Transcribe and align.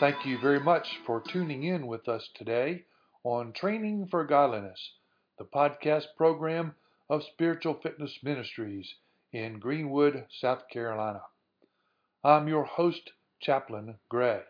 thank 0.00 0.24
you 0.24 0.38
very 0.38 0.60
much 0.60 1.00
for 1.04 1.20
tuning 1.20 1.64
in 1.64 1.88
with 1.88 2.08
us 2.08 2.28
today 2.36 2.84
on 3.24 3.52
Training 3.52 4.06
for 4.08 4.22
Godliness, 4.24 4.92
the 5.38 5.44
podcast 5.44 6.04
program 6.16 6.76
of 7.10 7.24
Spiritual 7.24 7.74
Fitness 7.74 8.16
Ministries 8.22 8.94
in 9.32 9.58
Greenwood, 9.58 10.24
South 10.30 10.68
Carolina. 10.72 11.22
I'm 12.22 12.46
your 12.46 12.62
host, 12.62 13.10
Chaplain 13.40 13.96
Gray. 14.08 14.42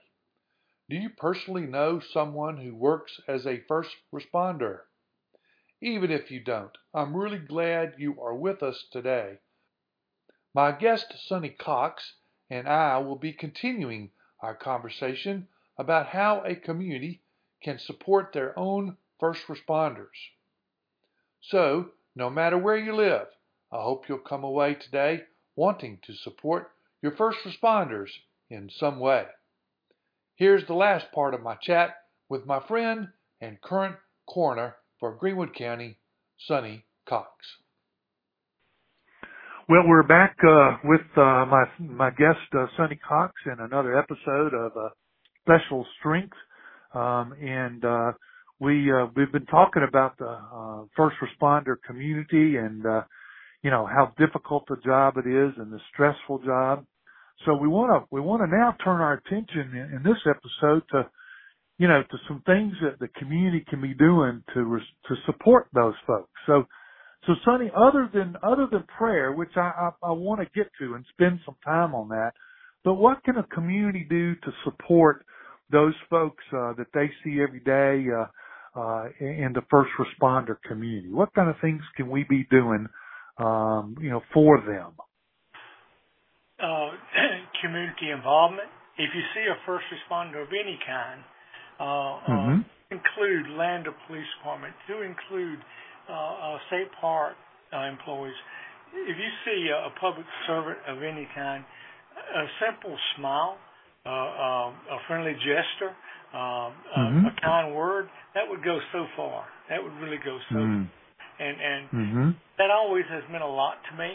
Do 0.91 0.97
you 0.97 1.09
personally 1.17 1.67
know 1.67 1.99
someone 1.99 2.59
who 2.59 2.75
works 2.75 3.19
as 3.27 3.47
a 3.47 3.63
first 3.67 3.97
responder? 4.15 4.81
Even 5.81 6.11
if 6.11 6.31
you 6.31 6.41
don't, 6.41 6.77
I'm 6.93 7.17
really 7.17 7.39
glad 7.39 7.95
you 7.97 8.21
are 8.21 8.35
with 8.35 8.63
us 8.63 8.85
today. 8.93 9.39
My 10.55 10.73
guest, 10.73 11.15
Sonny 11.27 11.51
Cox, 11.51 12.17
and 12.51 12.69
I 12.69 12.99
will 12.99 13.17
be 13.17 13.33
continuing 13.33 14.11
our 14.41 14.55
conversation 14.55 15.49
about 15.77 16.07
how 16.07 16.43
a 16.45 16.55
community 16.55 17.21
can 17.63 17.79
support 17.79 18.33
their 18.33 18.59
own 18.59 18.97
first 19.19 19.47
responders. 19.47 20.07
So, 21.41 21.91
no 22.15 22.31
matter 22.31 22.59
where 22.59 22.77
you 22.77 22.95
live, 22.95 23.29
I 23.73 23.83
hope 23.83 24.09
you'll 24.09 24.19
come 24.19 24.45
away 24.45 24.75
today 24.75 25.25
wanting 25.57 25.99
to 26.07 26.15
support 26.15 26.71
your 27.03 27.13
first 27.13 27.39
responders 27.45 28.11
in 28.51 28.71
some 28.71 28.99
way. 28.99 29.27
Here's 30.37 30.67
the 30.67 30.75
last 30.75 31.11
part 31.13 31.35
of 31.35 31.43
my 31.43 31.57
chat 31.57 31.97
with 32.29 32.47
my 32.47 32.61
friend 32.61 33.09
and 33.41 33.61
current 33.61 33.97
coroner 34.29 34.77
for 34.99 35.15
Greenwood 35.15 35.55
County, 35.55 35.99
Sonny 36.39 36.85
Cox. 37.07 37.59
Well, 39.71 39.83
we're 39.87 40.03
back 40.03 40.35
uh, 40.49 40.79
with 40.83 41.03
uh, 41.15 41.45
my 41.45 41.65
my 41.79 42.09
guest 42.09 42.39
uh, 42.57 42.69
Sonny 42.79 42.99
Cox 43.07 43.35
in 43.45 43.61
another 43.61 43.99
episode 43.99 44.55
of 44.55 44.73
uh, 44.75 44.89
Special 45.43 45.85
Strength, 45.99 46.33
um, 46.95 47.35
and 47.39 47.85
uh, 47.85 48.13
we 48.61 48.91
uh, 48.91 49.09
we've 49.15 49.31
been 49.31 49.45
talking 49.45 49.85
about 49.87 50.17
the 50.17 50.25
uh, 50.25 50.85
first 50.97 51.17
responder 51.21 51.75
community 51.87 52.57
and 52.57 52.87
uh, 52.87 53.03
you 53.63 53.71
know 53.71 53.85
how 53.85 54.15
difficult 54.17 54.65
the 54.69 54.77
job 54.83 55.19
it 55.19 55.29
is 55.29 55.53
and 55.59 55.71
the 55.71 55.81
stressful 55.93 56.39
job. 56.47 56.87
So 57.45 57.55
we 57.55 57.69
want 57.69 57.93
to 57.93 58.09
we 58.11 58.23
want 58.23 58.41
to 58.41 58.47
now 58.49 58.75
turn 58.83 59.03
our 59.03 59.21
attention 59.23 59.73
in, 59.75 59.97
in 59.97 60.03
this 60.03 60.17
episode 60.25 60.83
to 60.93 61.11
you 61.77 61.89
know 61.89 62.03
to 62.11 62.17
some 62.27 62.43
things 62.47 62.73
that 62.81 62.99
the 63.01 63.09
community 63.21 63.67
can 63.69 63.83
be 63.83 63.93
doing 63.93 64.43
to 64.55 64.65
res- 64.65 64.97
to 65.09 65.15
support 65.27 65.69
those 65.75 65.95
folks. 66.07 66.31
So 66.47 66.65
so 67.29 67.35
Sonny, 67.45 67.71
other 67.77 68.11
than 68.13 68.35
other 68.43 68.67
than 68.71 68.83
prayer, 68.99 69.33
which 69.33 69.53
I 69.55 69.91
I, 70.03 70.09
I 70.09 70.11
want 70.11 70.41
to 70.41 70.47
get 70.53 70.69
to 70.81 70.95
and 70.95 71.05
spend 71.13 71.39
some 71.47 71.55
time 71.65 71.95
on 71.95 72.09
that, 72.09 72.33
but 72.85 72.95
what 72.95 73.23
can 73.23 73.37
a 73.37 73.45
community 73.45 74.05
do 74.11 74.35
to 74.35 74.51
support 74.65 75.25
those 75.71 75.95
folks 76.11 76.43
uh, 76.53 76.73
that 76.73 76.89
they 76.93 77.09
see 77.23 77.41
every 77.41 77.61
day 77.61 78.11
uh, 78.11 78.81
uh, 78.81 79.05
in 79.21 79.53
the 79.55 79.63
first 79.71 79.91
responder 80.01 80.57
community? 80.67 81.13
What 81.13 81.33
kind 81.35 81.49
of 81.49 81.55
things 81.61 81.83
can 81.97 82.11
we 82.11 82.25
be 82.29 82.49
doing, 82.51 82.89
um, 83.39 83.95
you 84.01 84.11
know, 84.11 84.23
for 84.35 84.61
them? 84.61 84.95
uh, 86.63 86.91
community 87.63 88.11
involvement. 88.11 88.69
If 88.99 89.11
you 89.15 89.23
see 89.35 89.47
a 89.47 89.57
first 89.65 89.87
responder 89.95 90.43
of 90.43 90.49
any 90.51 90.79
kind, 90.83 91.21
uh, 91.79 91.83
uh 91.83 92.19
mm-hmm. 92.27 92.61
uh, 92.61 92.97
include 92.99 93.57
Lander 93.57 93.95
Police 94.07 94.27
Department, 94.39 94.75
do 94.89 95.03
include 95.03 95.59
uh, 96.09 96.13
uh, 96.13 96.59
state 96.69 96.89
park 97.01 97.35
uh, 97.73 97.85
employees. 97.85 98.35
If 98.93 99.17
you 99.17 99.31
see 99.45 99.69
a, 99.69 99.89
a 99.89 99.93
public 100.01 100.27
servant 100.47 100.79
of 100.89 101.03
any 101.03 101.29
kind, 101.35 101.65
a 102.17 102.45
simple 102.65 102.97
smile, 103.17 103.59
uh, 104.07 104.73
a 104.73 104.99
friendly 105.07 105.35
gesture, 105.35 105.93
uh, 106.33 106.73
mm-hmm. 106.73 107.27
a, 107.27 107.29
a 107.29 107.35
kind 107.41 107.75
word, 107.75 108.09
that 108.35 108.49
would 108.49 108.65
go 108.65 108.79
so 108.93 109.05
far. 109.17 109.45
That 109.69 109.83
would 109.83 109.93
really 110.01 110.19
go 110.25 110.39
so. 110.49 110.57
Mm-hmm. 110.57 110.85
And 111.39 111.57
and 111.61 111.83
mm-hmm. 111.93 112.29
that 112.59 112.71
always 112.71 113.05
has 113.11 113.23
meant 113.31 113.45
a 113.45 113.49
lot 113.51 113.79
to 113.91 113.93
me 113.97 114.11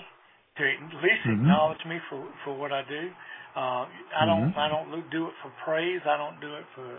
to 0.58 0.62
at 0.62 0.82
least 1.02 1.24
mm-hmm. 1.24 1.42
acknowledge 1.42 1.82
me 1.88 1.98
for 2.10 2.26
for 2.44 2.58
what 2.58 2.72
I 2.74 2.84
do. 2.84 3.10
Uh, 3.56 3.86
I 4.18 4.26
don't 4.26 4.50
mm-hmm. 4.50 4.60
I 4.60 4.68
don't 4.68 4.90
do 5.10 5.30
it 5.30 5.36
for 5.42 5.54
praise. 5.64 6.02
I 6.06 6.18
don't 6.18 6.42
do 6.42 6.54
it 6.58 6.66
for, 6.76 6.90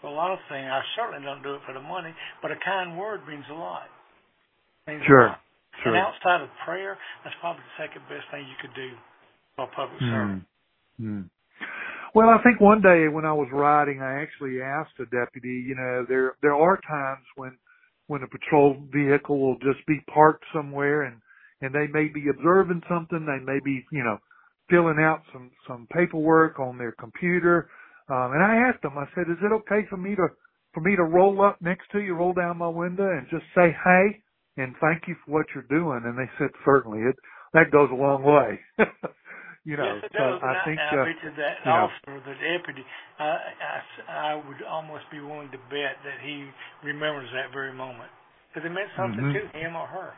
for 0.00 0.06
a 0.08 0.14
lot 0.14 0.30
of 0.30 0.38
things. 0.48 0.66
I 0.70 0.80
certainly 0.96 1.26
don't 1.26 1.42
do 1.42 1.54
it 1.54 1.62
for 1.66 1.74
the 1.74 1.82
money. 1.82 2.14
But 2.40 2.52
a 2.52 2.58
kind 2.64 2.96
word 2.96 3.26
means 3.26 3.44
a 3.50 3.58
lot. 3.58 3.90
Means 4.86 5.02
sure. 5.06 5.36
Sure. 5.82 5.94
And 5.94 6.06
outside 6.06 6.42
of 6.42 6.48
prayer, 6.64 6.96
that's 7.24 7.34
probably 7.40 7.62
the 7.62 7.82
second 7.82 8.02
best 8.08 8.24
thing 8.30 8.46
you 8.46 8.58
could 8.60 8.74
do 8.74 8.90
for 9.56 9.68
public 9.74 10.00
mm-hmm. 10.00 10.12
servant. 10.14 10.42
Mm-hmm. 11.00 11.22
Well, 12.14 12.28
I 12.30 12.38
think 12.44 12.60
one 12.60 12.80
day 12.80 13.08
when 13.10 13.24
I 13.24 13.32
was 13.32 13.48
riding, 13.52 14.00
I 14.00 14.22
actually 14.22 14.62
asked 14.62 14.94
a 15.00 15.06
deputy. 15.10 15.64
You 15.66 15.74
know, 15.74 16.06
there 16.08 16.36
there 16.42 16.54
are 16.54 16.78
times 16.88 17.26
when 17.34 17.58
when 18.06 18.22
a 18.22 18.28
patrol 18.28 18.76
vehicle 18.92 19.40
will 19.40 19.58
just 19.58 19.84
be 19.86 19.98
parked 20.12 20.44
somewhere 20.54 21.02
and 21.02 21.18
and 21.60 21.74
they 21.74 21.86
may 21.92 22.08
be 22.08 22.28
observing 22.28 22.82
something. 22.88 23.26
They 23.26 23.42
may 23.44 23.58
be, 23.64 23.84
you 23.90 24.04
know, 24.04 24.18
filling 24.70 24.98
out 25.00 25.22
some, 25.32 25.50
some 25.66 25.88
paperwork 25.92 26.58
on 26.58 26.78
their 26.78 26.92
computer. 26.92 27.70
Um, 28.08 28.32
and 28.32 28.42
I 28.42 28.68
asked 28.68 28.82
them, 28.82 28.98
I 28.98 29.06
said, 29.14 29.30
is 29.30 29.38
it 29.42 29.52
okay 29.52 29.86
for 29.88 29.96
me 29.96 30.14
to, 30.14 30.28
for 30.72 30.80
me 30.80 30.96
to 30.96 31.04
roll 31.04 31.44
up 31.44 31.58
next 31.60 31.90
to 31.92 32.00
you, 32.00 32.14
roll 32.14 32.32
down 32.32 32.58
my 32.58 32.68
window 32.68 33.08
and 33.08 33.26
just 33.30 33.44
say, 33.54 33.74
hey, 33.84 34.20
and 34.56 34.74
thank 34.80 35.08
you 35.08 35.16
for 35.24 35.32
what 35.32 35.46
you're 35.54 35.66
doing? 35.68 36.02
And 36.04 36.18
they 36.18 36.30
said, 36.38 36.50
certainly. 36.64 37.00
It, 37.00 37.16
that 37.54 37.70
goes 37.70 37.88
a 37.90 37.94
long 37.94 38.22
way. 38.22 38.58
you 39.64 39.76
know, 39.76 39.86
yes, 39.86 40.04
it 40.04 40.12
so 40.12 40.18
does. 40.18 40.40
I 40.42 40.54
think, 40.66 40.78
I, 40.78 40.90
uh, 40.90 41.04
to 41.06 41.30
that 41.38 41.54
you 41.62 41.70
know, 41.70 41.86
officer, 41.86 42.14
the 42.26 42.34
deputy, 42.42 42.82
I, 43.18 43.24
I, 43.24 43.80
I 44.10 44.34
would 44.34 44.62
almost 44.68 45.04
be 45.10 45.20
willing 45.20 45.50
to 45.52 45.58
bet 45.70 46.02
that 46.02 46.18
he 46.22 46.50
remembers 46.82 47.28
that 47.32 47.52
very 47.52 47.72
moment 47.72 48.10
because 48.50 48.66
it 48.66 48.74
meant 48.74 48.90
something 48.96 49.22
mm-hmm. 49.22 49.54
to 49.54 49.58
him 49.58 49.76
or 49.76 49.86
her. 49.86 50.12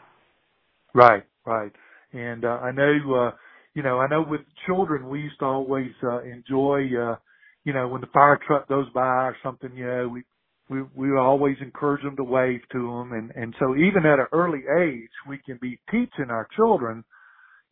Right, 0.95 1.25
right. 1.45 1.73
And 2.13 2.45
uh, 2.45 2.59
I 2.65 2.73
know, 2.73 2.93
uh, 3.15 3.31
you 3.75 3.83
know, 3.83 4.01
I 4.01 4.09
know 4.09 4.25
with 4.27 4.41
children 4.67 5.09
we 5.09 5.21
used 5.21 5.39
to 5.41 5.45
always 5.45 5.93
uh, 6.03 6.23
enjoy, 6.23 6.89
uh, 6.97 7.17
you 7.65 7.73
know, 7.75 7.89
when 7.89 8.01
the 8.01 8.07
fire 8.13 8.41
truck 8.47 8.69
goes 8.69 8.87
by 8.95 9.29
or 9.29 9.37
something, 9.43 9.71
you 9.75 9.87
know, 9.87 10.09
we 10.09 10.23
we 10.69 10.83
we 10.95 11.17
always 11.17 11.57
encourage 11.61 12.03
them 12.03 12.17
to 12.17 12.25
wave 12.25 12.61
to 12.73 12.79
them, 12.79 13.13
and 13.13 13.31
and 13.35 13.55
so 13.59 13.77
even 13.77 14.05
at 14.05 14.19
an 14.19 14.27
early 14.33 14.63
age 14.81 15.11
we 15.29 15.39
can 15.45 15.59
be 15.61 15.79
teaching 15.91 16.31
our 16.31 16.49
children, 16.57 17.05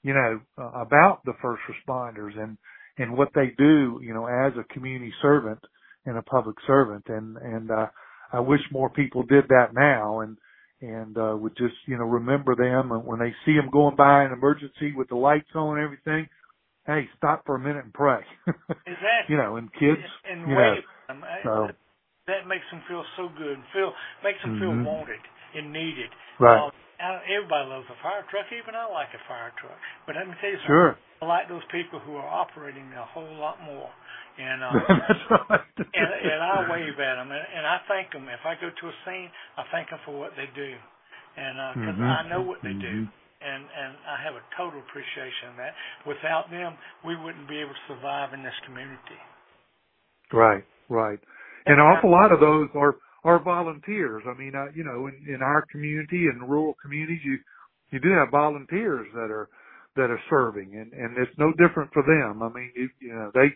you 0.03 0.15
know, 0.15 0.41
uh, 0.59 0.81
about 0.81 1.21
the 1.25 1.34
first 1.43 1.62
responders 1.69 2.38
and 2.38 2.56
and 2.99 3.16
what 3.16 3.31
they 3.34 3.53
do, 3.59 4.00
you 4.03 4.15
know, 4.15 4.27
as 4.27 4.53
a 4.56 4.72
community 4.72 5.12
servant 5.21 5.59
and 6.06 6.16
a 6.16 6.22
public 6.22 6.56
servant, 6.66 7.04
and 7.09 7.37
and 7.37 7.71
uh, 7.71 7.87
I 8.33 8.41
wish 8.41 8.60
more 8.71 8.91
people 8.91 9.22
did 9.22 9.44
that 9.49 9.75
now, 9.75 10.21
and 10.21 10.37
and 10.81 11.19
uh, 11.19 11.37
would 11.37 11.56
just 11.56 11.75
you 11.87 11.99
know 11.99 12.04
remember 12.04 12.54
them 12.54 12.93
and 12.93 13.04
when 13.04 13.19
they 13.19 13.34
see 13.44 13.54
them 13.54 13.71
going 13.72 13.97
by 13.97 14.22
an 14.22 14.33
emergency 14.33 14.93
with 14.94 15.09
the 15.09 15.16
lights 15.16 15.50
on 15.54 15.78
and 15.78 15.84
everything. 15.84 16.28
Hey, 16.87 17.09
stop 17.16 17.44
for 17.47 17.56
a 17.56 17.59
minute 17.59 17.83
and 17.83 17.94
pray. 17.94 18.21
exactly. 18.47 19.31
You 19.31 19.38
know, 19.38 19.56
and 19.56 19.72
kids, 19.72 20.04
and 20.31 20.43
you 20.43 20.54
know, 20.54 20.75
them. 21.09 21.25
so 21.43 21.69
that 22.27 22.49
makes 22.49 22.65
them 22.73 22.81
feel 22.89 23.05
so 23.17 23.29
good 23.37 23.61
and 23.61 23.67
feel 23.73 23.93
makes 24.25 24.41
them 24.41 24.57
mm-hmm. 24.57 24.65
feel 24.65 24.77
wanted 24.85 25.23
and 25.55 25.73
needed. 25.73 26.11
Right. 26.41 26.73
Uh, 26.97 27.21
everybody 27.29 27.69
loves 27.69 27.87
a 27.91 27.99
fire 28.01 28.25
truck. 28.33 28.49
Even 28.55 28.73
I 28.73 28.89
like 28.89 29.12
a 29.12 29.23
fire 29.29 29.53
truck. 29.61 29.77
But 30.09 30.17
let 30.17 30.25
me 30.25 30.34
tell 30.41 30.51
you 30.51 30.61
something. 30.65 30.97
Sure. 30.97 30.97
I 31.21 31.25
like 31.27 31.47
those 31.53 31.65
people 31.69 32.01
who 32.01 32.16
are 32.16 32.27
operating 32.27 32.89
a 32.97 33.07
whole 33.13 33.34
lot 33.37 33.60
more. 33.60 33.91
And 34.34 34.65
uh, 34.66 34.72
That's 34.75 35.25
right. 35.31 35.63
and, 35.78 36.10
and 36.10 36.41
I 36.43 36.66
wave 36.66 36.98
at 36.98 37.15
them, 37.22 37.31
and, 37.31 37.45
and 37.54 37.65
I 37.66 37.78
thank 37.87 38.10
them. 38.10 38.27
If 38.27 38.43
I 38.43 38.59
go 38.59 38.66
to 38.66 38.84
a 38.91 38.97
scene, 39.07 39.31
I 39.54 39.63
thank 39.71 39.91
them 39.95 40.03
for 40.03 40.19
what 40.19 40.34
they 40.34 40.51
do, 40.59 40.75
and 41.39 41.54
because 41.78 41.95
uh, 41.95 42.03
mm-hmm. 42.03 42.19
I 42.19 42.22
know 42.27 42.43
what 42.43 42.59
they 42.66 42.75
mm-hmm. 42.75 42.83
do, 42.83 42.97
and 43.07 43.63
and 43.63 43.91
I 44.10 44.19
have 44.27 44.34
a 44.34 44.43
total 44.59 44.83
appreciation 44.83 45.54
of 45.54 45.57
that. 45.63 45.78
Without 46.03 46.51
them, 46.51 46.75
we 47.07 47.15
wouldn't 47.15 47.47
be 47.47 47.63
able 47.63 47.78
to 47.78 47.84
survive 47.87 48.34
in 48.34 48.43
this 48.43 48.59
community. 48.66 49.22
Right, 50.34 50.66
right. 50.91 51.22
And 51.66 51.81
an 51.81 51.87
awful 51.87 52.11
lot 52.11 52.33
of 52.33 52.41
those 52.41 52.69
are 52.75 52.97
are 53.25 53.43
volunteers. 53.43 54.22
I 54.28 54.37
mean, 54.37 54.55
uh, 54.55 54.66
you 54.75 54.84
know, 54.84 55.07
in, 55.09 55.16
in 55.34 55.41
our 55.41 55.65
community 55.72 56.28
and 56.28 56.43
rural 56.49 56.77
communities, 56.83 57.21
you 57.25 57.39
you 57.91 58.01
do 58.01 58.11
have 58.13 58.31
volunteers 58.31 59.09
that 59.15 59.31
are 59.31 59.49
that 59.97 60.11
are 60.11 60.21
serving, 60.28 60.77
and 60.77 60.93
and 60.93 61.16
it's 61.16 61.33
no 61.39 61.53
different 61.57 61.93
for 61.93 62.03
them. 62.03 62.43
I 62.43 62.49
mean, 62.53 62.71
you, 62.77 62.89
you 63.01 63.15
know, 63.15 63.31
they 63.33 63.49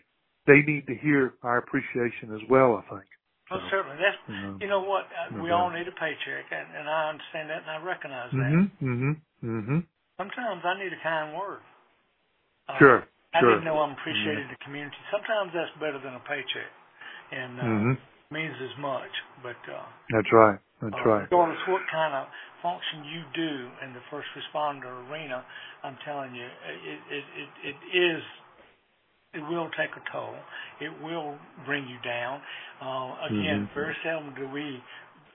they 0.47 0.65
need 0.65 0.87
to 0.87 0.95
hear 0.95 1.33
our 1.43 1.59
appreciation 1.59 2.33
as 2.33 2.41
well. 2.49 2.81
I 2.81 2.89
think. 2.89 3.05
Well, 3.51 3.61
so, 3.61 3.69
certainly. 3.69 3.97
That's 3.97 4.17
you 4.25 4.33
know, 4.41 4.57
you 4.61 4.67
know 4.69 4.81
what 4.81 5.05
uh, 5.09 5.41
we 5.41 5.51
all 5.51 5.69
need 5.69 5.85
a 5.89 5.95
paycheck, 5.97 6.49
and, 6.49 6.67
and 6.77 6.89
I 6.89 7.09
understand 7.09 7.49
that, 7.49 7.61
and 7.65 7.71
I 7.71 7.77
recognize 7.81 8.31
that. 8.31 8.53
Mm-hmm. 8.53 8.85
Mhm. 8.85 9.13
Mhm. 9.43 9.79
Sometimes 10.17 10.61
I 10.65 10.73
need 10.77 10.93
a 10.93 11.01
kind 11.01 11.37
word. 11.37 11.61
Uh, 12.67 12.77
sure. 12.77 12.99
I 13.33 13.39
sure. 13.41 13.53
need 13.53 13.61
to 13.61 13.65
know 13.65 13.81
I'm 13.81 13.93
appreciated 13.93 14.45
in 14.45 14.51
the 14.53 14.61
community. 14.65 14.97
Sometimes 15.13 15.53
that's 15.53 15.73
better 15.77 15.97
than 16.01 16.13
a 16.17 16.23
paycheck, 16.25 16.69
and 17.31 17.59
uh, 17.59 17.63
mm-hmm. 17.63 17.93
means 18.33 18.55
as 18.61 18.75
much. 18.79 19.11
But 19.43 19.59
uh, 19.69 19.85
that's 20.11 20.31
right. 20.33 20.59
That's 20.81 20.95
uh, 20.95 21.09
right. 21.09 21.23
Regardless 21.29 21.59
what 21.67 21.81
kind 21.91 22.13
of 22.15 22.27
function 22.61 23.05
you 23.07 23.21
do 23.33 23.53
in 23.85 23.93
the 23.93 24.03
first 24.11 24.27
responder 24.35 24.91
arena, 25.09 25.43
I'm 25.83 25.97
telling 26.05 26.35
you, 26.35 26.45
it 26.45 26.99
it 27.11 27.25
it, 27.37 27.49
it 27.73 27.77
is 27.97 28.21
it 29.33 29.43
will 29.45 29.69
take 29.77 29.93
a 29.93 30.03
toll. 30.11 30.35
It 30.81 30.89
will 31.03 31.37
bring 31.65 31.87
you 31.87 31.97
down. 32.01 32.41
Uh, 32.81 33.29
again, 33.29 33.69
mm-hmm. 33.69 33.75
very 33.75 33.95
seldom 34.03 34.33
do 34.33 34.49
we 34.49 34.81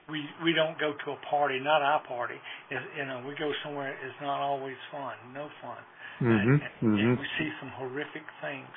we 0.09 0.21
we 0.43 0.53
don't 0.53 0.77
go 0.79 0.93
to 0.93 1.07
a 1.11 1.19
party, 1.29 1.59
not 1.59 1.81
our 1.81 2.03
party. 2.05 2.35
It's, 2.69 2.85
you 2.97 3.05
know, 3.05 3.23
we 3.27 3.35
go 3.35 3.51
somewhere. 3.63 3.93
It's 3.93 4.19
not 4.21 4.41
always 4.41 4.75
fun, 4.91 5.15
no 5.33 5.47
fun, 5.61 5.81
mm-hmm. 6.21 6.27
and, 6.27 6.49
and, 6.49 6.61
mm-hmm. 6.61 6.95
and 6.95 7.19
we 7.19 7.25
see 7.39 7.49
some 7.61 7.71
horrific 7.75 8.25
things. 8.41 8.75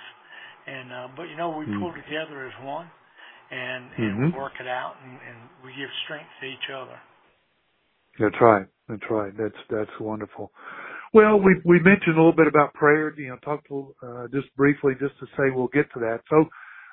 And 0.66 0.92
uh, 0.92 1.08
but 1.16 1.24
you 1.24 1.36
know, 1.36 1.50
we 1.50 1.64
mm-hmm. 1.64 1.80
pull 1.80 1.92
together 1.92 2.46
as 2.46 2.54
one, 2.64 2.90
and 3.50 3.84
and 3.96 4.32
mm-hmm. 4.32 4.36
work 4.36 4.52
it 4.60 4.68
out, 4.68 4.94
and, 5.04 5.12
and 5.12 5.38
we 5.64 5.70
give 5.70 5.88
strength 6.04 6.28
to 6.40 6.46
each 6.46 6.68
other. 6.74 6.98
That's 8.18 8.40
right. 8.40 8.66
That's 8.88 9.02
right. 9.10 9.32
That's 9.36 9.60
that's 9.70 9.90
wonderful. 10.00 10.50
Well, 11.14 11.40
we 11.40 11.56
we 11.64 11.80
mentioned 11.80 12.16
a 12.16 12.20
little 12.20 12.36
bit 12.36 12.46
about 12.46 12.74
prayer. 12.74 13.14
You 13.16 13.30
know, 13.30 13.36
talked 13.44 13.68
uh, 13.70 14.28
just 14.32 14.54
briefly, 14.56 14.92
just 15.00 15.18
to 15.20 15.26
say 15.36 15.50
we'll 15.54 15.68
get 15.68 15.86
to 15.94 16.00
that. 16.00 16.20
So, 16.28 16.44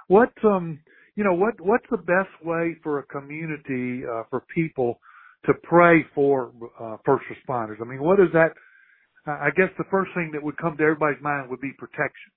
what 0.07 0.31
um 0.43 0.79
you 1.15 1.23
know, 1.23 1.33
what 1.33 1.59
what's 1.59 1.85
the 1.89 1.97
best 1.97 2.31
way 2.43 2.75
for 2.83 2.99
a 2.99 3.03
community 3.03 4.03
uh, 4.05 4.23
for 4.29 4.43
people 4.53 4.99
to 5.45 5.53
pray 5.63 6.05
for 6.13 6.51
uh, 6.79 6.97
first 7.05 7.25
responders? 7.31 7.81
I 7.81 7.85
mean, 7.85 8.03
what 8.03 8.19
is 8.19 8.27
that? 8.33 8.51
I 9.27 9.49
guess 9.55 9.69
the 9.77 9.85
first 9.89 10.11
thing 10.13 10.29
that 10.33 10.43
would 10.43 10.55
come 10.57 10.77
to 10.77 10.83
everybody's 10.83 11.21
mind 11.21 11.49
would 11.49 11.61
be 11.61 11.71
protection. 11.79 12.31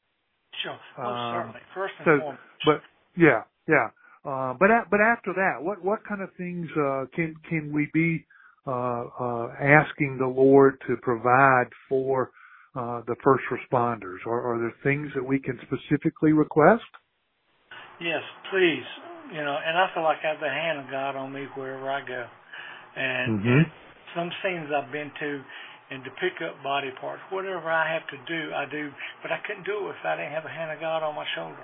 Sure, 0.62 0.78
oh, 0.98 1.02
um, 1.02 1.34
certainly. 1.34 1.60
First 1.74 1.94
and 1.98 2.06
so, 2.06 2.18
foremost. 2.18 2.42
But 2.64 2.80
yeah, 3.16 3.42
yeah. 3.68 3.88
Uh, 4.24 4.54
but 4.58 4.68
but 4.90 5.00
after 5.00 5.32
that, 5.34 5.62
what 5.62 5.82
what 5.84 6.00
kind 6.06 6.22
of 6.22 6.28
things 6.36 6.66
uh, 6.76 7.04
can 7.14 7.34
can 7.48 7.72
we 7.72 7.88
be 7.92 8.26
uh, 8.66 9.04
uh, 9.18 9.48
asking 9.60 10.18
the 10.18 10.26
Lord 10.26 10.78
to 10.86 10.96
provide 11.02 11.68
for 11.88 12.30
uh, 12.74 13.02
the 13.06 13.16
first 13.22 13.44
responders? 13.50 14.18
Are, 14.26 14.54
are 14.54 14.58
there 14.58 14.74
things 14.82 15.10
that 15.14 15.24
we 15.24 15.38
can 15.38 15.58
specifically 15.62 16.32
request? 16.32 16.84
Yes, 18.00 18.22
please. 18.50 18.86
You 19.32 19.44
know, 19.44 19.56
and 19.56 19.76
I 19.76 19.88
feel 19.94 20.02
like 20.02 20.18
I 20.24 20.32
have 20.32 20.40
the 20.40 20.48
hand 20.48 20.80
of 20.80 20.90
God 20.90 21.16
on 21.16 21.32
me 21.32 21.46
wherever 21.54 21.90
I 21.90 22.00
go. 22.00 22.24
And, 22.96 23.40
mm-hmm. 23.40 23.62
some 24.16 24.30
scenes 24.42 24.72
I've 24.72 24.90
been 24.90 25.12
to, 25.20 25.30
and 25.90 26.04
to 26.04 26.10
pick 26.16 26.40
up 26.40 26.62
body 26.62 26.90
parts, 27.00 27.20
whatever 27.30 27.70
I 27.70 27.92
have 27.92 28.06
to 28.08 28.18
do, 28.24 28.52
I 28.52 28.64
do. 28.70 28.90
But 29.22 29.32
I 29.32 29.38
couldn't 29.46 29.64
do 29.64 29.88
it 29.88 29.96
if 29.96 30.04
I 30.04 30.16
didn't 30.16 30.32
have 30.32 30.44
the 30.44 30.52
hand 30.52 30.72
of 30.72 30.80
God 30.80 31.02
on 31.02 31.14
my 31.14 31.24
shoulder. 31.36 31.60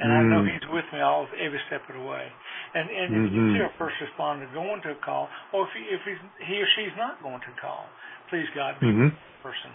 And 0.00 0.08
mm. 0.08 0.16
I 0.16 0.20
know 0.24 0.40
mm. 0.44 0.48
He's 0.48 0.64
with 0.72 0.88
me 0.92 1.00
all 1.00 1.28
every 1.36 1.60
step 1.68 1.84
of 1.88 1.94
the 1.96 2.04
way. 2.04 2.26
And 2.74 2.88
and 2.88 3.08
mm-hmm. 3.12 3.26
if 3.26 3.32
you 3.32 3.42
see 3.56 3.62
a 3.64 3.72
first 3.76 3.96
responder 4.00 4.48
going 4.54 4.80
to 4.88 4.96
a 4.96 5.00
call, 5.04 5.28
or 5.52 5.68
if 5.68 5.72
he, 5.76 5.82
if 5.92 6.00
he's, 6.08 6.22
he 6.48 6.56
or 6.60 6.68
she's 6.76 6.96
not 6.96 7.20
going 7.20 7.40
to 7.44 7.52
call, 7.60 7.84
please 8.32 8.48
God 8.56 8.80
be 8.80 8.88
mm-hmm. 8.88 9.12
the 9.12 9.40
person, 9.44 9.72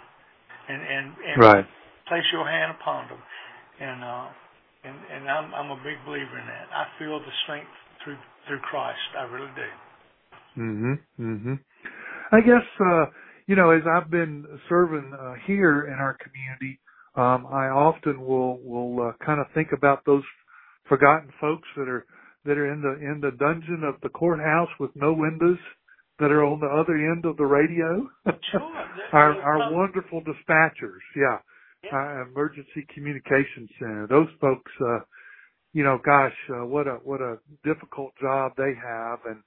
and 0.70 0.82
and 0.82 1.06
and 1.14 1.38
right. 1.38 1.66
place 2.10 2.26
your 2.34 2.50
hand 2.50 2.74
upon 2.74 3.06
them, 3.14 3.22
and 3.78 4.02
uh, 4.02 4.28
and 4.82 4.98
and 5.14 5.22
I'm 5.30 5.54
I'm 5.54 5.70
a 5.70 5.80
big 5.86 6.02
believer 6.10 6.42
in 6.42 6.48
that. 6.50 6.74
I 6.74 6.90
feel 6.98 7.22
the 7.22 7.36
strength 7.46 7.70
through 8.04 8.18
through 8.50 8.66
Christ. 8.66 9.10
I 9.14 9.24
really 9.30 9.54
do. 9.54 9.70
Mhm. 10.58 11.00
Mhm. 11.20 11.60
I 12.32 12.42
guess 12.42 12.66
uh 12.82 13.06
you 13.46 13.56
know 13.56 13.70
as 13.70 13.84
I've 13.86 14.10
been 14.10 14.46
serving 14.70 15.14
uh, 15.14 15.36
here 15.46 15.86
in 15.86 16.02
our 16.02 16.18
community, 16.18 16.80
um 17.18 17.48
I 17.48 17.68
often 17.68 18.22
will 18.26 18.60
will 18.64 19.10
uh, 19.10 19.26
kind 19.26 19.40
of 19.40 19.48
think 19.54 19.70
about 19.74 20.06
those 20.06 20.24
forgotten 20.88 21.32
folks 21.42 21.68
that 21.76 21.90
are 21.90 22.06
that 22.46 22.58
are 22.58 22.72
in 22.72 22.82
the 22.82 22.94
in 23.06 23.20
the 23.22 23.32
dungeon 23.38 23.84
of 23.84 24.00
the 24.02 24.10
courthouse 24.10 24.70
with 24.80 24.92
no 24.96 25.14
windows 25.14 25.60
that 26.20 26.32
are 26.32 26.44
on 26.46 26.60
the 26.60 26.68
other 26.68 26.96
end 26.96 27.26
of 27.26 27.38
the 27.38 27.46
radio. 27.46 28.08
Sure. 28.52 28.62
our 29.14 29.42
our 29.42 29.74
wonderful 29.74 30.22
dispatchers. 30.22 31.04
Yeah 31.16 31.40
uh, 31.92 32.24
emergency 32.24 32.86
communication 32.94 33.68
center. 33.80 34.08
Those 34.10 34.28
folks, 34.42 34.72
uh, 34.82 35.00
you 35.74 35.84
know, 35.84 36.00
gosh, 36.04 36.34
uh, 36.50 36.66
what 36.66 36.88
a 36.88 37.00
what 37.04 37.22
a 37.22 37.38
difficult 37.64 38.14
job 38.22 38.54
they 38.58 38.74
have, 38.84 39.20
and 39.26 39.42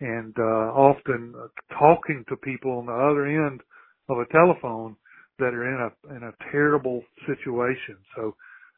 and 0.00 0.34
uh, 0.38 0.72
often 0.74 1.34
uh, 1.36 1.46
talking 1.78 2.24
to 2.28 2.36
people 2.36 2.72
on 2.78 2.86
the 2.86 2.92
other 2.92 3.26
end 3.26 3.60
of 4.08 4.18
a 4.18 4.26
telephone 4.32 4.96
that 5.38 5.54
are 5.54 5.66
in 5.66 5.80
a 5.80 6.16
in 6.16 6.22
a 6.22 6.32
terrible 6.50 7.02
situation. 7.26 7.96
So 8.14 8.34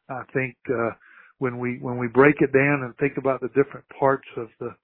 I 0.09 0.23
think 0.33 0.55
uh, 0.69 0.91
when 1.39 1.57
we 1.59 1.79
when 1.81 1.97
we 1.97 2.07
break 2.07 2.35
it 2.41 2.51
down 2.51 2.83
and 2.83 2.95
think 2.97 3.17
about 3.17 3.41
the 3.41 3.49
different 3.49 3.85
parts 3.99 4.27
of 4.37 4.47
the 4.59 4.75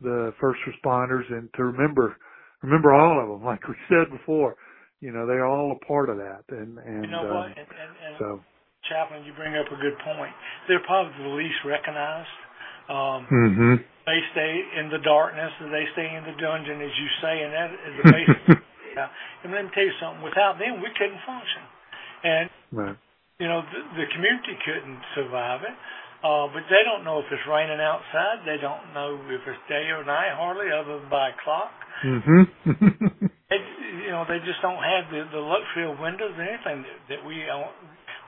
the 0.00 0.32
first 0.40 0.60
responders 0.68 1.30
and 1.30 1.48
to 1.56 1.64
remember 1.64 2.16
remember 2.62 2.92
all 2.92 3.20
of 3.22 3.28
them, 3.28 3.44
like 3.44 3.66
we 3.68 3.74
said 3.88 4.10
before, 4.10 4.56
you 5.00 5.12
know, 5.12 5.26
they're 5.26 5.46
all 5.46 5.72
a 5.72 5.84
part 5.84 6.08
of 6.08 6.16
that. 6.16 6.44
And, 6.48 6.78
and 6.78 7.04
you 7.04 7.10
know 7.10 7.28
um, 7.28 7.34
what? 7.34 7.46
And, 7.52 7.68
and, 7.68 7.92
and 8.06 8.14
so, 8.18 8.40
Chaplain, 8.88 9.24
you 9.24 9.32
bring 9.36 9.54
up 9.54 9.66
a 9.66 9.78
good 9.80 9.98
point. 10.04 10.32
They're 10.68 10.84
probably 10.86 11.12
the 11.22 11.34
least 11.36 11.60
recognized. 11.64 12.36
Um, 12.88 13.26
mm-hmm. 13.26 13.74
They 14.06 14.20
stay 14.30 14.52
in 14.78 14.90
the 14.94 15.02
darkness, 15.02 15.50
and 15.58 15.74
they 15.74 15.86
stay 15.92 16.06
in 16.06 16.22
the 16.22 16.38
dungeon, 16.38 16.78
as 16.78 16.94
you 16.94 17.08
say, 17.18 17.34
and 17.42 17.50
that 17.50 17.70
is 17.74 17.94
the 17.98 18.06
basic. 18.14 18.62
And 18.96 19.52
let 19.52 19.68
me 19.68 19.70
tell 19.76 19.84
you 19.84 19.96
something. 20.00 20.24
Without 20.24 20.56
them, 20.56 20.80
we 20.80 20.88
couldn't 20.96 21.20
function. 21.28 21.62
And 22.24 22.46
right. 22.72 22.96
you 23.38 23.48
know, 23.48 23.60
the, 23.60 23.80
the 24.00 24.06
community 24.16 24.56
couldn't 24.64 25.02
survive 25.12 25.62
it. 25.62 25.76
Uh, 26.24 26.48
but 26.48 26.64
they 26.72 26.80
don't 26.82 27.04
know 27.04 27.20
if 27.20 27.28
it's 27.28 27.44
raining 27.44 27.78
outside. 27.78 28.42
They 28.48 28.56
don't 28.56 28.96
know 28.96 29.20
if 29.28 29.44
it's 29.44 29.62
day 29.68 29.92
or 29.92 30.02
night, 30.02 30.32
hardly, 30.32 30.72
other 30.72 30.98
than 30.98 31.12
by 31.12 31.30
clock. 31.44 31.70
Mm-hmm. 32.02 32.42
they, 33.52 33.60
you 34.00 34.10
know, 34.10 34.24
they 34.24 34.40
just 34.42 34.58
don't 34.64 34.80
have 34.80 35.12
the, 35.12 35.28
the 35.28 35.42
luxury 35.44 35.84
of 35.86 36.00
windows 36.00 36.32
or 36.34 36.42
anything 36.42 36.82
that, 36.88 36.98
that 37.12 37.20
we 37.20 37.44
uh, 37.44 37.68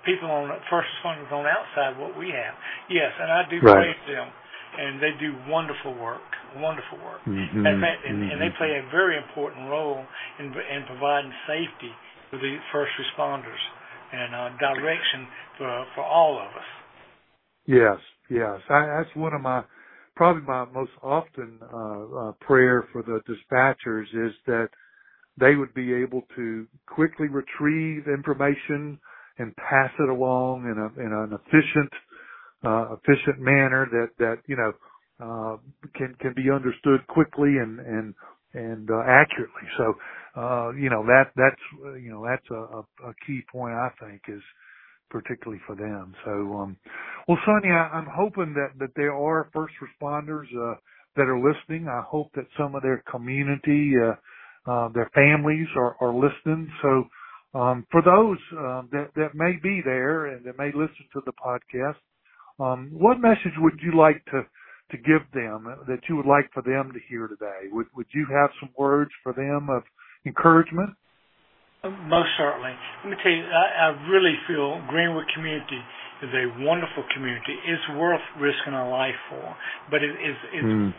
people 0.04 0.30
on 0.30 0.52
first 0.68 0.88
responders 1.00 1.32
on 1.32 1.48
outside 1.48 1.96
what 1.98 2.16
we 2.16 2.28
have. 2.28 2.54
Yes, 2.92 3.12
and 3.18 3.32
I 3.32 3.48
do 3.48 3.58
right. 3.64 3.92
praise 3.92 4.02
them, 4.08 4.28
and 4.76 5.00
they 5.00 5.12
do 5.20 5.34
wonderful 5.48 5.94
work, 5.94 6.24
wonderful 6.56 6.98
work. 6.98 7.22
Mm-hmm. 7.26 7.66
In 7.66 7.80
fact, 7.80 8.04
and, 8.06 8.18
mm-hmm. 8.18 8.30
and 8.32 8.36
they 8.40 8.52
play 8.58 8.76
a 8.76 8.84
very 8.90 9.16
important 9.16 9.68
role 9.68 10.04
in 10.38 10.46
in 10.46 10.84
providing 10.86 11.32
safety 11.46 11.92
for 12.30 12.38
the 12.38 12.56
first 12.72 12.92
responders 13.00 13.62
and 14.12 14.34
uh, 14.34 14.48
direction 14.58 15.26
for 15.58 15.86
for 15.94 16.04
all 16.04 16.38
of 16.38 16.50
us. 16.56 16.68
Yes, 17.66 17.98
yes, 18.30 18.60
I, 18.70 18.86
that's 18.86 19.14
one 19.16 19.34
of 19.34 19.40
my 19.40 19.62
probably 20.16 20.42
my 20.42 20.64
most 20.66 20.92
often 21.02 21.58
uh, 21.62 22.28
uh, 22.28 22.32
prayer 22.40 22.88
for 22.92 23.02
the 23.02 23.20
dispatchers 23.28 24.08
is 24.26 24.32
that 24.46 24.68
they 25.38 25.54
would 25.54 25.72
be 25.74 25.94
able 25.94 26.22
to 26.34 26.66
quickly 26.86 27.28
retrieve 27.28 28.06
information 28.08 28.98
and 29.38 29.54
pass 29.56 29.90
it 30.00 30.08
along 30.08 30.64
in 30.64 30.76
a 30.78 31.06
in 31.06 31.12
an 31.12 31.32
efficient 31.32 31.92
uh, 32.64 32.94
efficient 32.96 33.38
manner 33.40 33.86
that 33.90 34.08
that 34.18 34.36
you 34.46 34.56
know 34.56 34.72
uh, 35.20 35.56
can 35.96 36.14
can 36.20 36.34
be 36.34 36.50
understood 36.50 37.06
quickly 37.08 37.58
and 37.58 37.80
and 37.80 38.14
and 38.54 38.90
uh, 38.90 39.02
accurately. 39.06 39.68
So 39.76 39.94
uh, 40.40 40.70
you 40.72 40.90
know 40.90 41.04
that 41.06 41.32
that's 41.36 41.62
you 42.02 42.10
know 42.10 42.24
that's 42.26 42.48
a, 42.50 43.08
a 43.10 43.14
key 43.26 43.42
point 43.52 43.74
I 43.74 43.90
think 44.00 44.22
is 44.28 44.42
particularly 45.10 45.60
for 45.66 45.76
them. 45.76 46.14
So 46.24 46.30
um, 46.58 46.76
well, 47.28 47.38
Sonny, 47.46 47.70
I'm 47.72 48.08
hoping 48.14 48.54
that 48.54 48.78
that 48.78 48.90
there 48.96 49.14
are 49.14 49.50
first 49.52 49.74
responders 49.82 50.46
uh, 50.56 50.76
that 51.16 51.22
are 51.28 51.38
listening. 51.38 51.88
I 51.88 52.02
hope 52.06 52.30
that 52.34 52.46
some 52.58 52.74
of 52.74 52.82
their 52.82 53.02
community 53.10 53.92
uh, 53.96 54.14
uh, 54.70 54.88
their 54.94 55.10
families 55.14 55.66
are, 55.76 55.96
are 56.00 56.14
listening. 56.14 56.70
So, 56.82 57.04
um, 57.58 57.86
for 57.90 58.02
those 58.02 58.38
uh, 58.58 58.82
that 58.92 59.08
that 59.16 59.34
may 59.34 59.54
be 59.62 59.80
there 59.84 60.26
and 60.26 60.44
that 60.44 60.58
may 60.58 60.68
listen 60.74 61.06
to 61.14 61.22
the 61.24 61.32
podcast, 61.32 61.96
um, 62.58 62.90
what 62.92 63.20
message 63.20 63.54
would 63.58 63.78
you 63.82 63.96
like 63.96 64.24
to 64.26 64.42
to 64.90 64.96
give 64.96 65.20
them 65.36 65.68
that 65.86 66.00
you 66.08 66.16
would 66.16 66.26
like 66.26 66.48
for 66.52 66.62
them 66.62 66.92
to 66.92 67.00
hear 67.08 67.28
today? 67.28 67.68
Would 67.70 67.86
would 67.94 68.06
you 68.14 68.26
have 68.30 68.50
some 68.60 68.70
words 68.76 69.10
for 69.22 69.32
them 69.32 69.68
of 69.70 69.82
encouragement? 70.26 70.90
Most 71.84 72.34
certainly. 72.36 72.74
Let 73.04 73.10
me 73.10 73.16
tell 73.22 73.30
you, 73.30 73.44
I, 73.46 73.94
I 73.94 74.10
really 74.10 74.34
feel 74.48 74.82
Greenwood 74.90 75.30
community 75.34 75.78
is 76.26 76.30
a 76.34 76.66
wonderful 76.66 77.06
community. 77.14 77.54
It's 77.70 77.86
worth 77.94 78.24
risking 78.40 78.74
our 78.74 78.90
life 78.90 79.14
for, 79.30 79.54
but 79.90 80.02
it 80.02 80.10
is. 80.10 80.36
It's, 80.52 80.66
mm. 80.66 80.90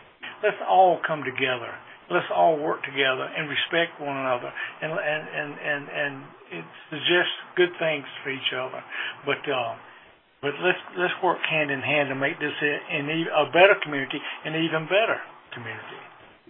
Let's 0.42 0.62
all 0.64 1.02
come 1.06 1.24
together 1.28 1.76
let's 2.10 2.26
all 2.34 2.58
work 2.58 2.82
together 2.84 3.22
and 3.22 3.46
respect 3.46 4.02
one 4.02 4.18
another 4.18 4.50
and 4.82 4.92
and 4.92 5.24
and 5.30 5.52
and, 5.62 5.84
and 5.90 6.14
it 6.50 6.66
suggests 6.90 7.38
good 7.56 7.70
things 7.78 8.06
for 8.24 8.34
each 8.34 8.52
other 8.54 8.82
but 9.26 9.38
uh 9.46 9.78
but 10.42 10.52
let's 10.64 10.80
let's 10.98 11.14
work 11.24 11.40
hand 11.44 11.72
in 11.72 11.82
hand 11.82 12.10
to 12.10 12.16
make 12.16 12.40
this 12.40 12.54
a, 12.62 12.74
a 12.96 13.46
better 13.52 13.76
community 13.84 14.20
an 14.46 14.56
even 14.56 14.86
better 14.86 15.20
community 15.54 16.02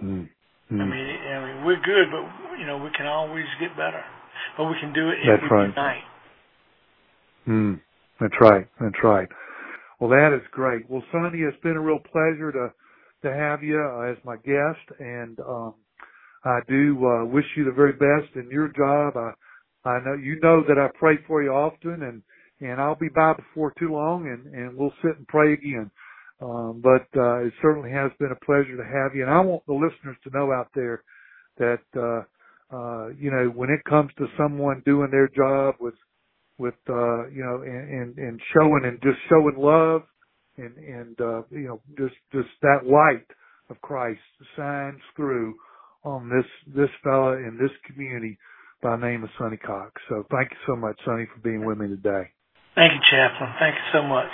mm. 0.04 0.30
Mm. 0.72 0.82
I 0.82 0.86
mean 0.86 1.08
I 1.08 1.38
mean 1.46 1.58
we're 1.66 1.82
good 1.82 2.08
but 2.12 2.24
you 2.60 2.66
know 2.66 2.78
we 2.78 2.90
can 2.96 3.06
always 3.06 3.48
get 3.60 3.76
better 3.76 4.04
but 4.58 4.66
we 4.66 4.76
can 4.80 4.94
do 4.94 5.10
it 5.10 5.18
That's 5.26 5.44
if 5.44 5.52
we 5.52 5.58
right. 5.58 5.70
unite 5.70 6.08
mm. 7.48 7.82
That's 8.20 8.36
right 8.42 8.68
that's 8.80 9.02
right 9.04 9.30
well 10.00 10.10
that 10.10 10.36
is 10.36 10.46
great 10.52 10.90
well 10.90 11.04
Sonny 11.12 11.40
it's 11.40 11.62
been 11.64 11.78
a 11.78 11.82
real 11.82 12.00
pleasure 12.00 12.52
to 12.52 12.74
to 13.24 13.34
have 13.34 13.64
you 13.64 13.80
uh, 13.80 14.12
as 14.12 14.18
my 14.24 14.38
guest, 14.38 15.00
and 15.00 15.40
um, 15.42 15.74
I 16.46 16.60
do 16.68 16.98
uh, 17.06 17.26
wish 17.26 17.46
you 17.58 17.66
the 17.66 17.72
very 17.72 17.94
best 17.94 18.36
in 18.36 18.50
your 18.50 18.70
job. 18.70 19.18
I 19.18 19.34
I 19.90 20.00
know 20.04 20.14
you 20.14 20.40
know 20.42 20.64
that 20.68 20.78
I 20.78 20.88
pray 20.98 21.16
for 21.28 21.44
you 21.44 21.52
often, 21.52 22.04
and 22.04 22.22
and 22.62 22.80
I'll 22.80 22.96
be 22.96 23.10
by 23.14 23.34
before 23.34 23.74
too 23.80 23.92
long, 23.92 24.28
and 24.28 24.54
and 24.54 24.78
we'll 24.78 24.94
sit 25.02 25.18
and 25.18 25.28
pray 25.28 25.54
again. 25.54 25.92
Um, 26.42 26.82
but 26.82 27.08
uh, 27.20 27.46
it 27.46 27.54
certainly 27.62 27.92
has 27.92 28.12
been 28.20 28.32
a 28.32 28.46
pleasure 28.46 28.78
to 28.78 28.84
have 28.84 29.16
you, 29.16 29.24
and 29.24 29.32
I 29.32 29.42
want 29.42 29.66
the 29.66 29.74
listeners 29.74 30.18
to 30.24 30.30
know 30.34 30.52
out 30.52 30.70
there 30.74 31.04
that 31.58 31.84
uh, 31.96 32.76
uh, 32.76 33.08
you 33.10 33.32
know 33.32 33.52
when 33.56 33.70
it 33.70 33.84
comes 33.90 34.12
to 34.18 34.28
someone 34.38 34.82
doing 34.86 35.10
their 35.12 35.30
job 35.30 35.76
with 35.80 35.96
with 36.58 36.76
uh, 36.90 37.28
you 37.28 37.44
know 37.44 37.62
and, 37.64 37.90
and 37.90 38.18
and 38.18 38.42
showing 38.54 38.82
and 38.86 39.02
just 39.02 39.20
showing 39.30 39.56
love 39.58 40.04
and 40.58 40.78
and 40.78 41.20
uh, 41.22 41.42
you 41.52 41.68
know 41.68 41.82
just 41.98 42.16
just 42.32 42.50
that 42.62 42.86
light 42.86 43.28
of 43.70 43.80
Christ 43.82 44.20
shines 44.56 45.02
through 45.16 45.56
on 46.04 46.30
this 46.30 46.76
this 46.76 46.90
fella 47.04 47.34
in 47.34 47.58
this 47.60 47.72
community 47.86 48.38
by 48.82 48.96
the 48.96 49.06
name 49.06 49.24
of 49.24 49.30
Sonny 49.38 49.58
Cox. 49.58 50.02
So 50.08 50.26
thank 50.32 50.52
you 50.52 50.58
so 50.66 50.76
much, 50.76 50.98
Sonny, 51.06 51.26
for 51.34 51.42
being 51.42 51.66
with 51.66 51.78
me 51.78 51.88
today. 51.88 52.30
Thank 52.80 52.94
you, 52.94 53.00
Chaplain. 53.12 53.50
Thank 53.60 53.76
you 53.76 53.82
so 53.92 54.02
much. 54.04 54.32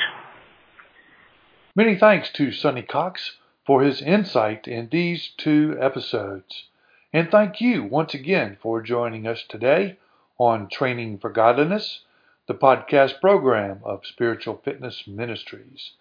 Many 1.75 1.97
thanks 1.97 2.29
to 2.33 2.51
Sonny 2.51 2.83
Cox 2.83 3.37
for 3.65 3.81
his 3.81 4.03
insight 4.03 4.67
in 4.67 4.89
these 4.91 5.31
two 5.35 5.75
episodes. 5.81 6.65
And 7.11 7.31
thank 7.31 7.59
you 7.59 7.83
once 7.83 8.13
again 8.13 8.57
for 8.61 8.83
joining 8.83 9.25
us 9.25 9.43
today 9.49 9.97
on 10.37 10.69
Training 10.69 11.17
for 11.17 11.31
Godliness, 11.31 12.01
the 12.47 12.53
podcast 12.53 13.19
program 13.19 13.79
of 13.83 14.05
Spiritual 14.05 14.61
Fitness 14.63 15.07
Ministries. 15.07 15.93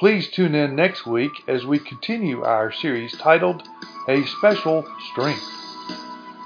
Please 0.00 0.30
tune 0.30 0.54
in 0.54 0.74
next 0.74 1.04
week 1.04 1.32
as 1.46 1.66
we 1.66 1.78
continue 1.78 2.42
our 2.44 2.72
series 2.72 3.12
titled 3.18 3.62
A 4.08 4.24
Special 4.24 4.90
Strength. 5.12 5.44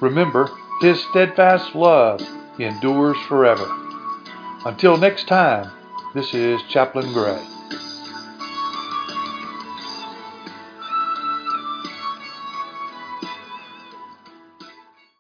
Remember, 0.03 0.51
His 0.81 1.01
steadfast 1.11 1.77
love 1.77 2.21
endures 2.59 3.19
forever. 3.29 3.88
Until 4.65 4.97
next 4.97 5.29
time, 5.29 5.71
this 6.15 6.35
is 6.35 6.61
Chaplain 6.65 7.13
Gray. 7.13 7.58